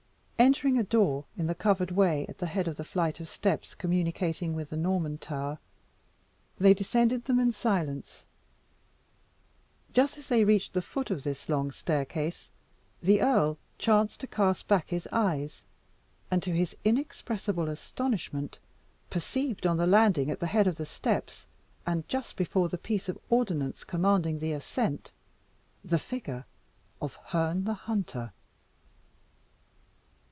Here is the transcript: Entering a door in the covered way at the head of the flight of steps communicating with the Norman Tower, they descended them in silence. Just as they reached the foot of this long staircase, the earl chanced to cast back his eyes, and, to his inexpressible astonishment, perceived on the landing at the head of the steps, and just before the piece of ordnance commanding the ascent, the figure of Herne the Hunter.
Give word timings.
Entering 0.51 0.75
a 0.79 0.83
door 0.83 1.25
in 1.37 1.45
the 1.45 1.53
covered 1.53 1.91
way 1.91 2.25
at 2.27 2.39
the 2.39 2.47
head 2.47 2.67
of 2.67 2.75
the 2.75 2.83
flight 2.83 3.19
of 3.19 3.29
steps 3.29 3.75
communicating 3.75 4.55
with 4.55 4.71
the 4.71 4.75
Norman 4.75 5.19
Tower, 5.19 5.59
they 6.57 6.73
descended 6.73 7.25
them 7.25 7.39
in 7.39 7.51
silence. 7.51 8.25
Just 9.93 10.17
as 10.17 10.29
they 10.29 10.43
reached 10.43 10.73
the 10.73 10.81
foot 10.81 11.11
of 11.11 11.23
this 11.23 11.47
long 11.47 11.69
staircase, 11.69 12.49
the 13.03 13.21
earl 13.21 13.59
chanced 13.77 14.19
to 14.21 14.25
cast 14.27 14.67
back 14.67 14.89
his 14.89 15.07
eyes, 15.11 15.63
and, 16.31 16.41
to 16.41 16.51
his 16.55 16.75
inexpressible 16.83 17.69
astonishment, 17.69 18.57
perceived 19.11 19.67
on 19.67 19.77
the 19.77 19.85
landing 19.87 20.31
at 20.31 20.39
the 20.39 20.47
head 20.47 20.65
of 20.65 20.77
the 20.77 20.87
steps, 20.87 21.45
and 21.85 22.07
just 22.07 22.35
before 22.35 22.67
the 22.67 22.79
piece 22.79 23.07
of 23.07 23.17
ordnance 23.29 23.83
commanding 23.83 24.39
the 24.39 24.53
ascent, 24.53 25.11
the 25.85 25.99
figure 25.99 26.45
of 26.99 27.13
Herne 27.27 27.65
the 27.65 27.75
Hunter. 27.75 28.33